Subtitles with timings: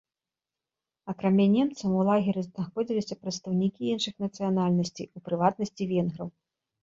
[1.11, 6.29] Акрамя немцаў у лагеры знаходзіліся прадстаўнікі іншых нацыянальнасцей, у прыватнасці венграў.